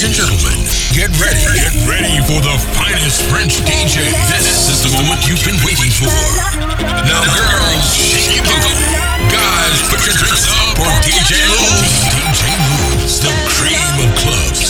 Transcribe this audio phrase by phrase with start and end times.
[0.00, 0.64] Ladies and gentlemen,
[0.96, 1.44] get ready.
[1.60, 4.08] Get ready for the finest French DJ.
[4.32, 6.08] This is the moment you've been waiting for.
[7.04, 8.72] Now, girls, shake your booty.
[9.28, 11.68] Guys, put your drinks up Or DJ Lou.
[12.16, 14.69] DJ Lou's the cream of clubs.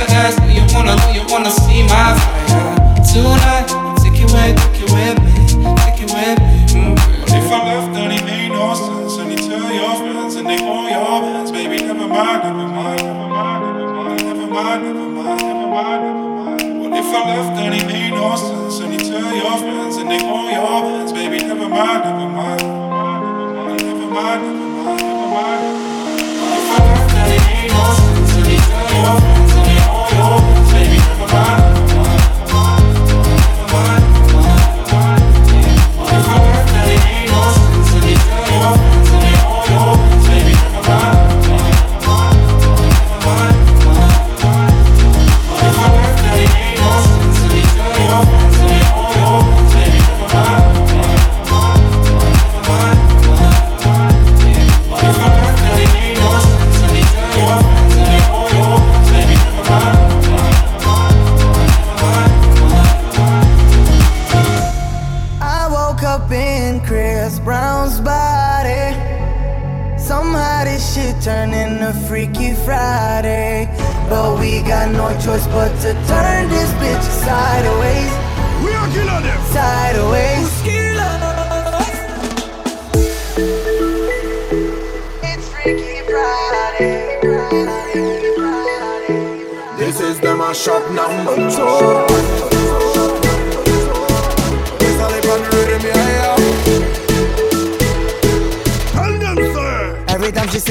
[0.00, 0.06] the
[0.48, 1.99] you wanna, you wanna see my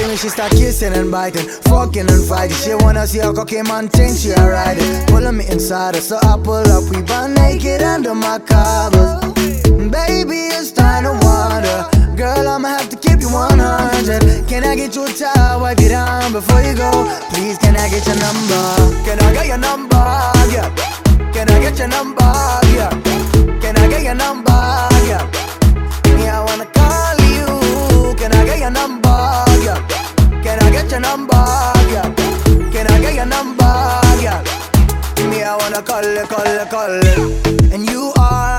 [0.09, 2.57] me, she start kissing and biting, fucking and fighting.
[2.57, 4.19] She wanna see how cocky man change.
[4.19, 5.05] she a riding.
[5.07, 9.21] Pulling me inside her, so I pull up, we burn naked under my covers.
[9.97, 11.79] Baby, it's time to wander.
[12.15, 14.47] Girl, I'ma have to keep you 100.
[14.47, 16.91] Can I get you a towel, wipe you down before you go?
[17.31, 18.63] Please, can I get your number?
[19.05, 20.05] Can I get your number?
[20.53, 20.69] Yeah.
[21.33, 22.31] Can I get your number?
[22.75, 22.89] Yeah.
[23.61, 24.59] Can I get your number?
[25.09, 25.23] Yeah.
[26.21, 28.15] Yeah, I wanna call you.
[28.17, 29.08] Can I get your number?
[30.59, 31.33] Can I get your number,
[31.89, 32.13] girl?
[32.71, 33.63] Can I get your number,
[34.19, 35.29] girl?
[35.29, 37.73] Me, I wanna call it, call it, call it.
[37.73, 38.58] And you are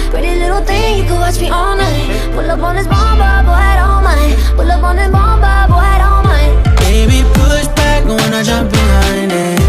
[0.11, 2.03] Pretty little thing, you can watch me all night.
[2.33, 4.35] Pull up on this bomb, boy, head all mine.
[4.57, 6.51] Pull up on this bomb, boy, head all mine.
[6.83, 9.59] Baby, push back when I jump behind it.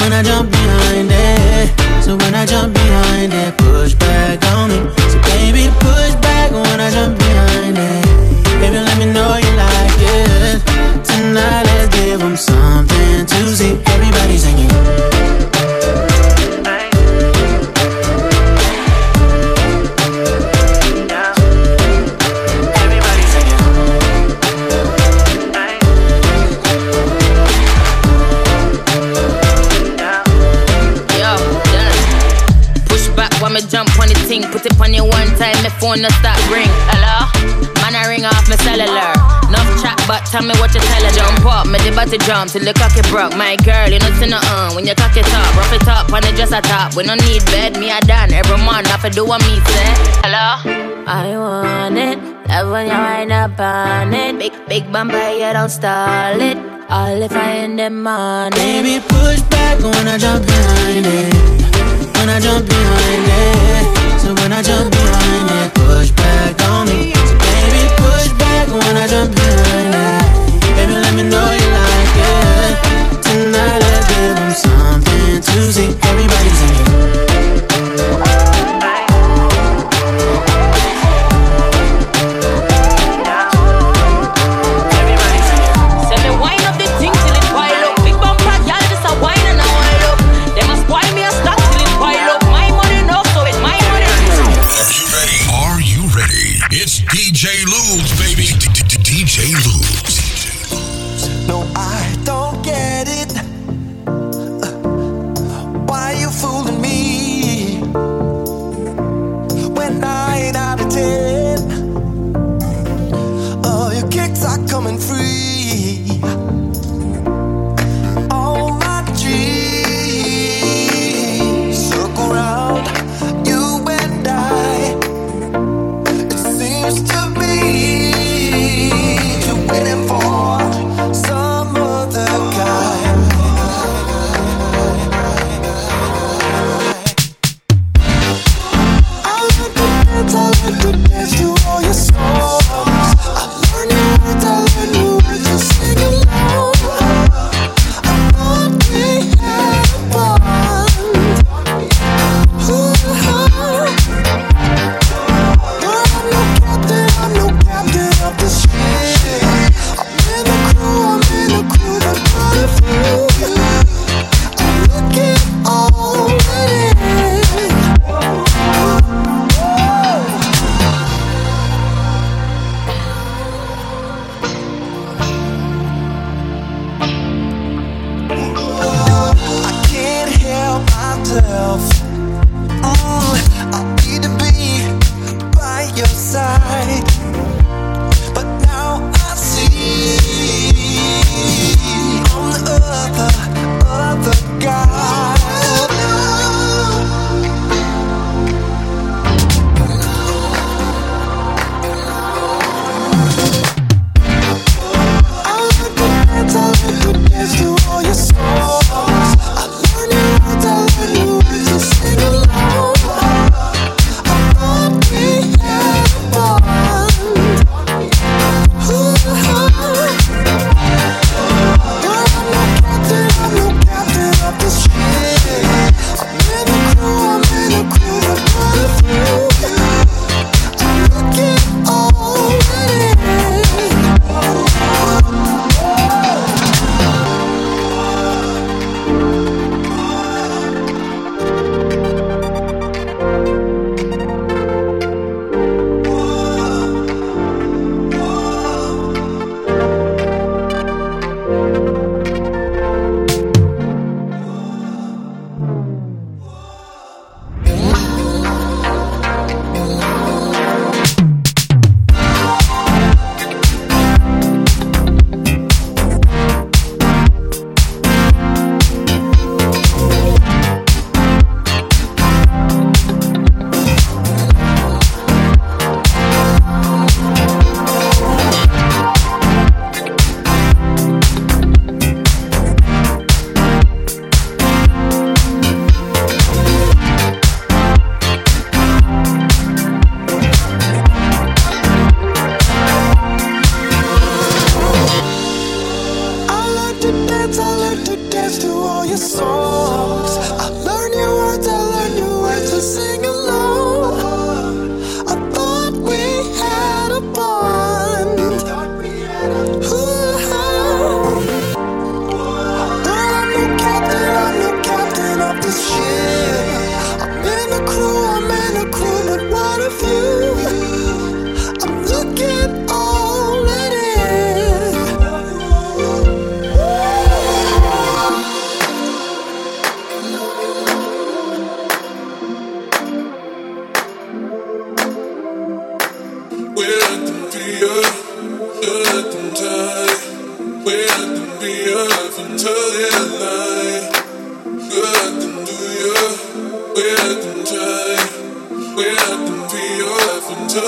[0.00, 1.68] When I jump behind it.
[2.02, 4.78] So when I jump behind it, push back on me.
[5.12, 8.04] So baby, push back when I jump behind it.
[8.60, 10.64] Baby, let me know you like it.
[11.04, 13.76] Tonight, let's give them something to see.
[34.58, 36.66] Put it on you one time, my phone no stop ring.
[36.90, 37.30] Hello?
[37.78, 39.14] Man, I ring off my cellular.
[39.54, 41.14] No chat, but tell me what you tell her.
[41.14, 43.38] Jump up, make the body jump till the cocky broke.
[43.38, 45.54] My girl, you know see nothing uh, when you cocky top.
[45.54, 46.98] Rough it up on the dresser top.
[46.98, 48.90] We no need bed, me I done every month.
[48.90, 49.94] I do what me say.
[50.26, 50.58] Hello?
[51.06, 52.18] I want it.
[52.50, 54.42] Love when you wind up on it.
[54.42, 56.58] Big, big bumper, you don't stall it.
[56.90, 58.58] All if I in the morning.
[58.58, 60.27] Baby, push back when I drop.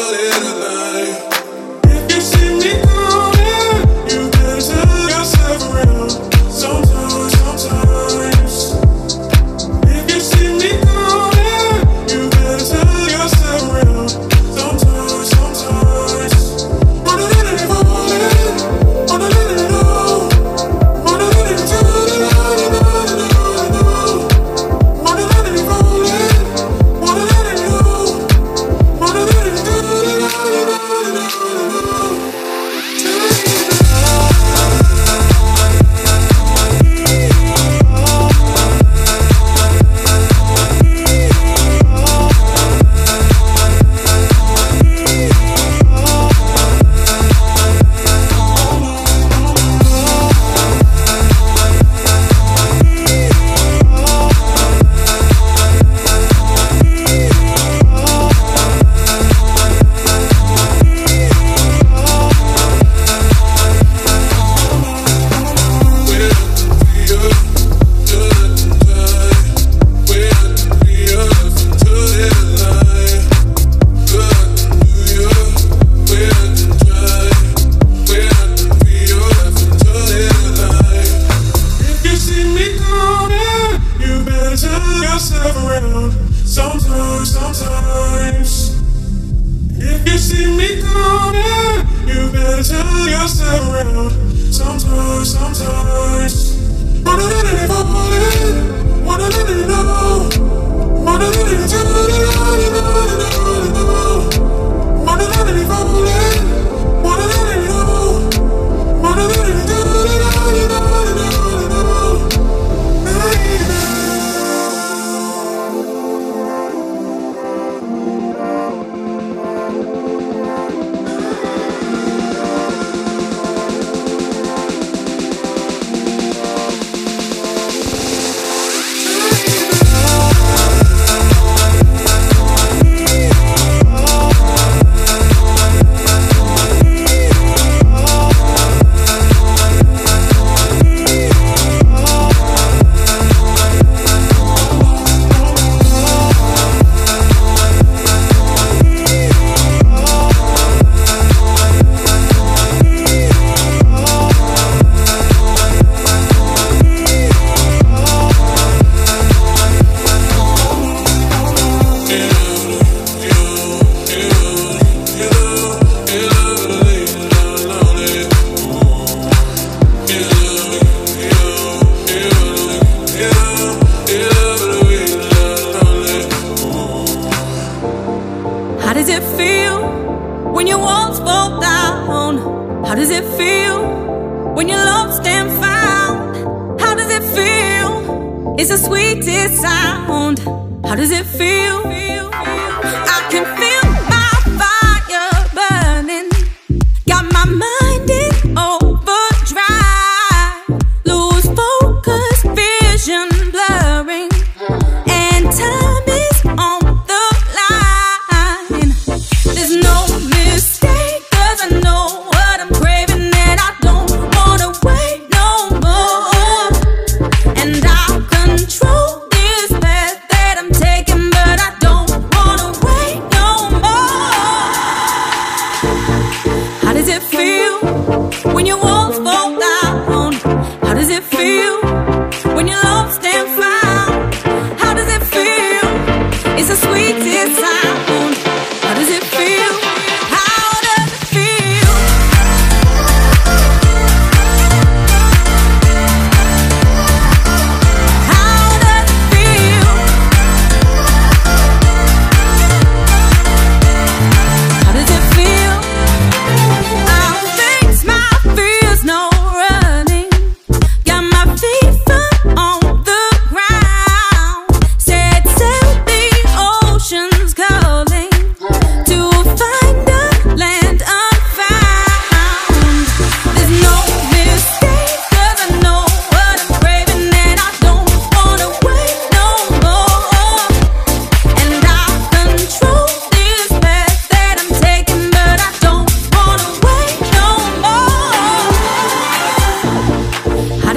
[0.01, 0.60] More.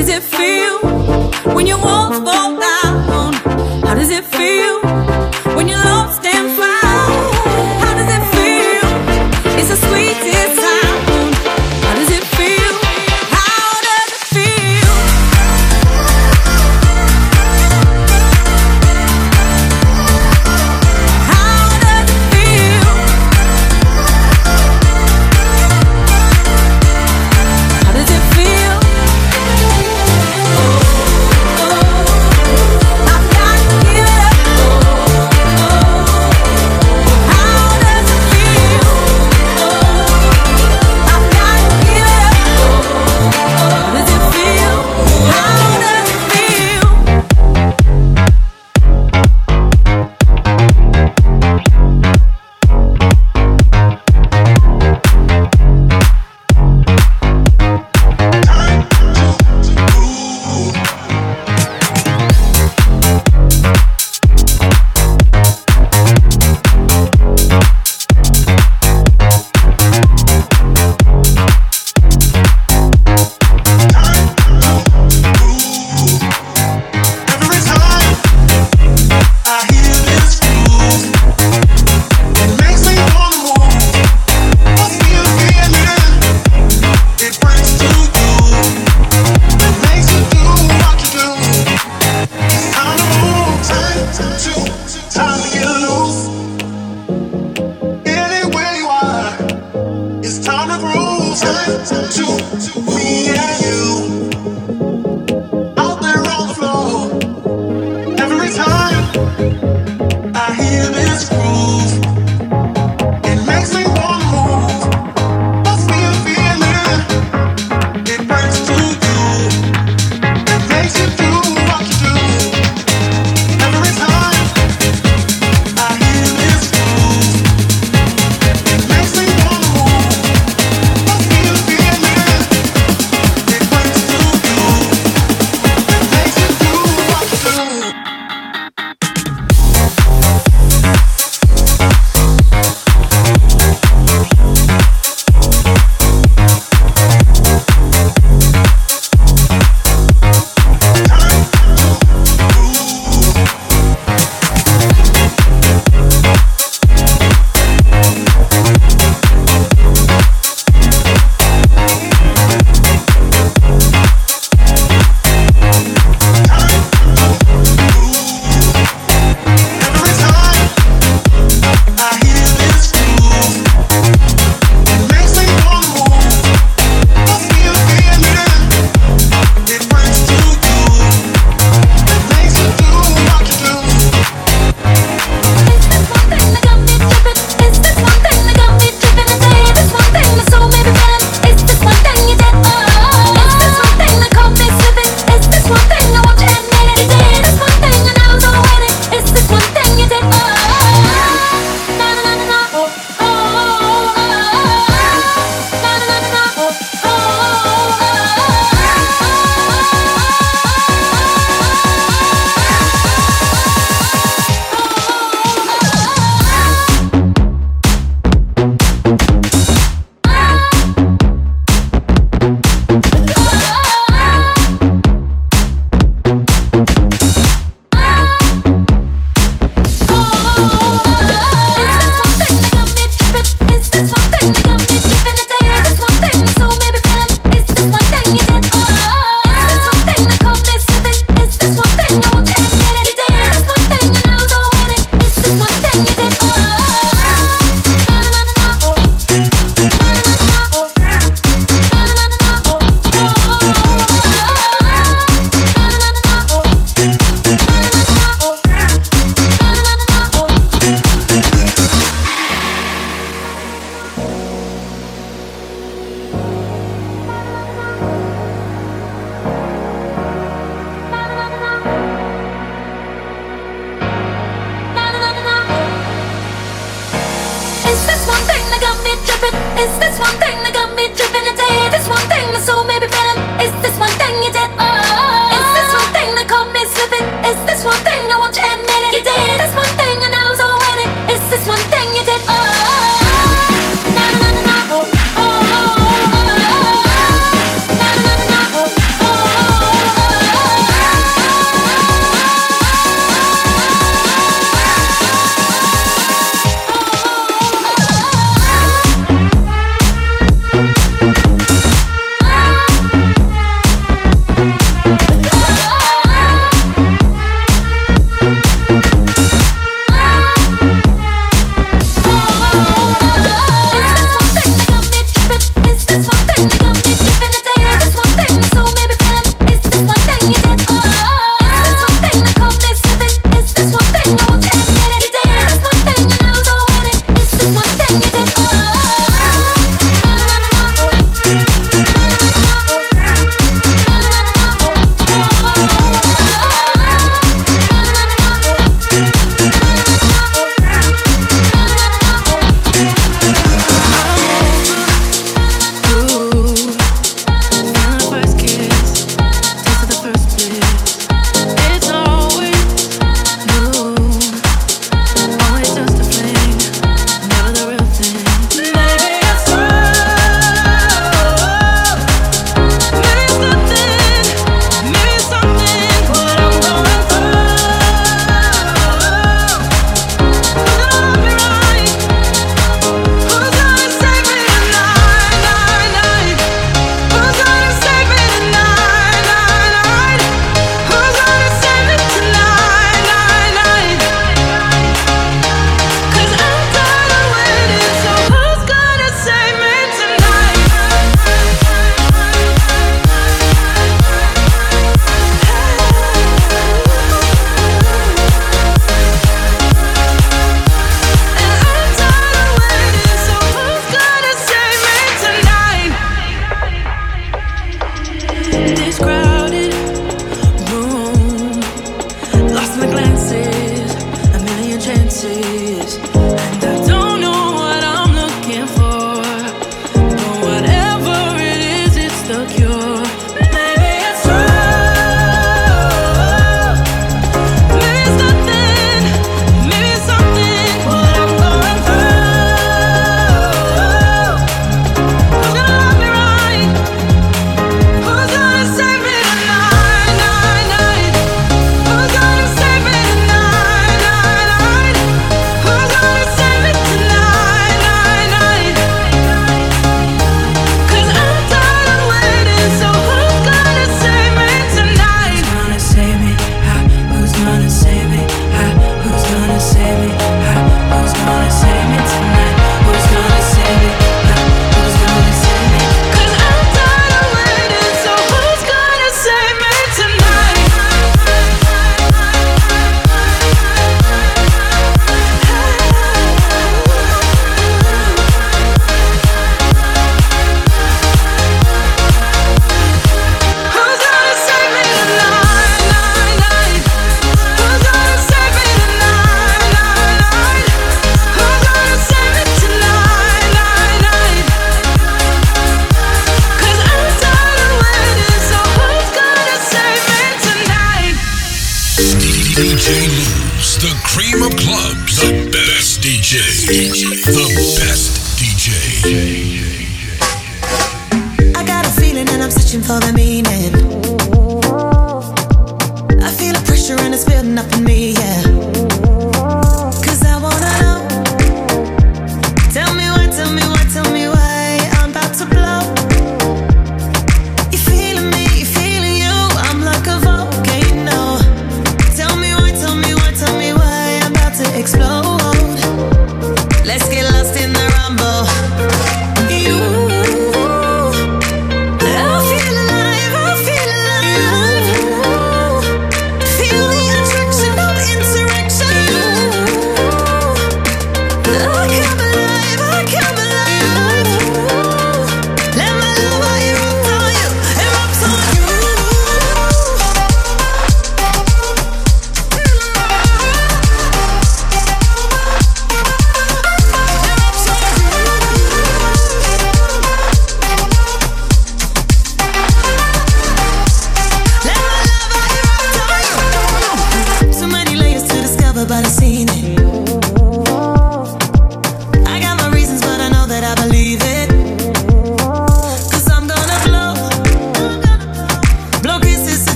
[0.00, 0.78] does it feel
[1.54, 3.34] when your walls fall down?
[3.84, 4.99] How does it feel?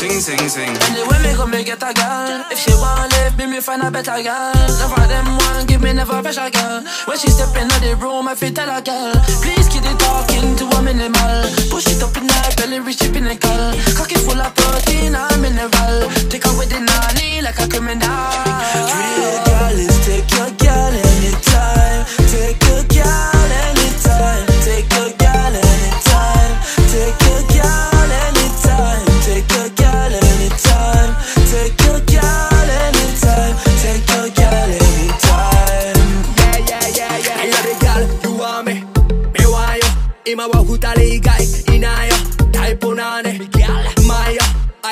[0.00, 0.74] sing, sing, sing.
[0.88, 2.44] Anyway, me go me get a girl.
[2.50, 4.52] If she wanna live, me me find a better girl.
[4.80, 6.82] Never them one give me never pressure girl.
[7.04, 9.12] When she step in the room, I feel tell a girl.
[9.44, 11.44] Please keep the talking to a minimal.
[11.68, 13.76] Push it up in the belly, reach it pinnacle.
[13.96, 16.08] Cocky full of protein and mineral.
[16.32, 18.00] Take away the nanny like a criminal.
[18.88, 19.49] Dream.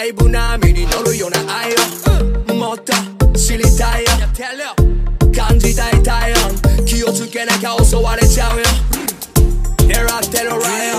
[0.08, 2.94] イブ波に乗るような愛を、もっと
[3.36, 4.10] 知りたいよ。
[5.36, 8.64] 感じたい体温気をつけなきゃ襲われちゃうよ。
[9.80, 10.97] 狙ってるライオン。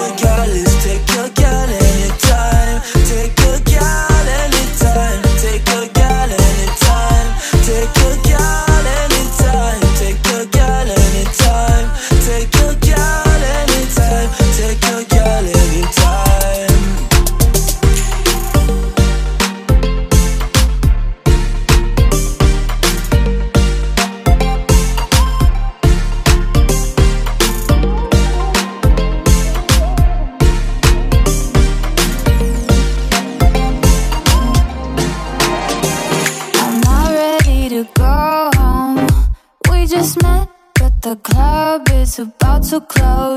[42.81, 43.28] close.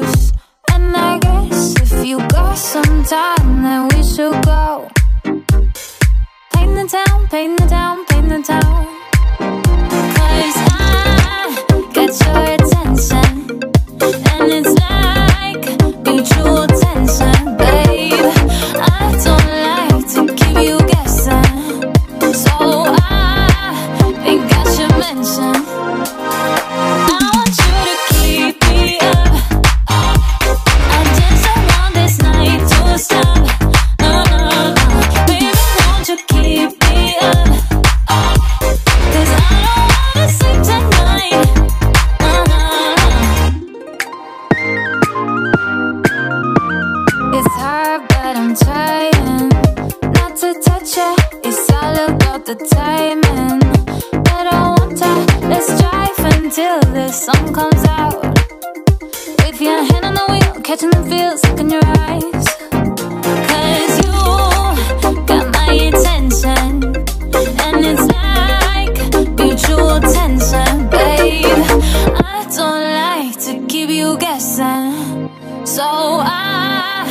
[74.55, 77.07] So I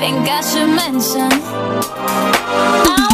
[0.00, 1.28] think I should mention.
[2.88, 3.05] I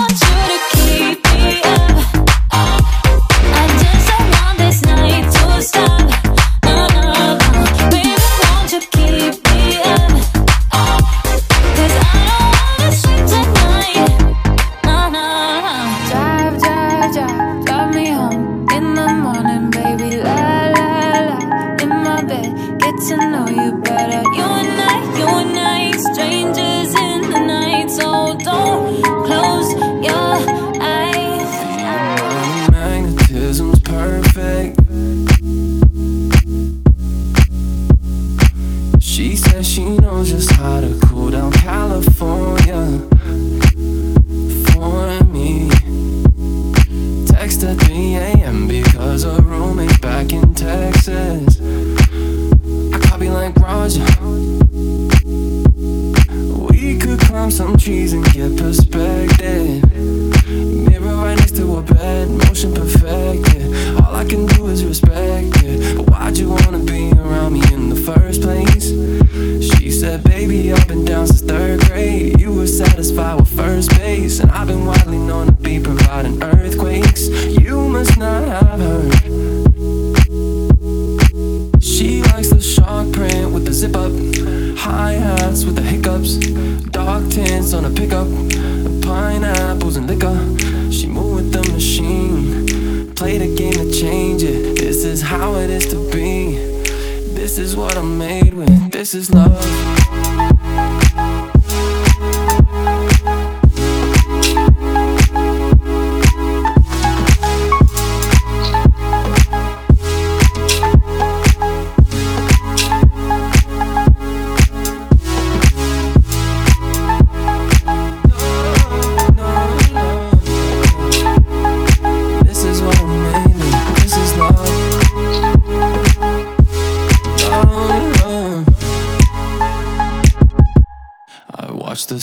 [98.03, 98.91] I'm made with.
[98.91, 99.92] This is love.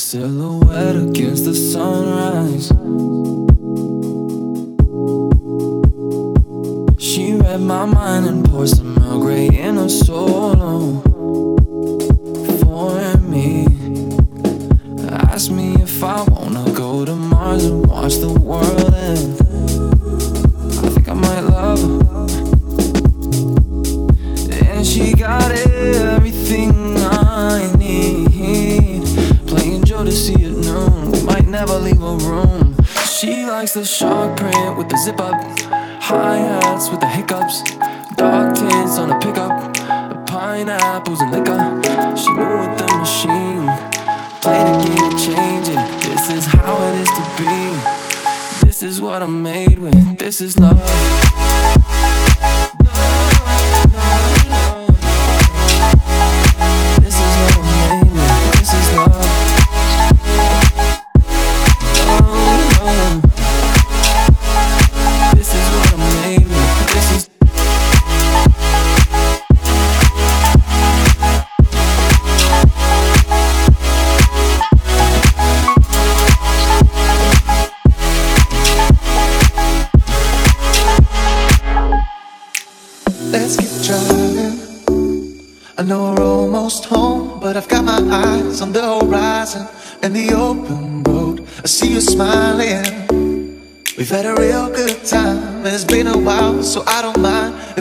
[0.09, 0.27] so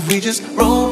[0.09, 0.88] we just roam